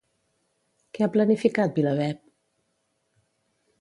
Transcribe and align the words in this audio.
Què 0.97 1.03
ha 1.07 1.11
planificat 1.17 1.77
VilaWeb? 1.81 2.25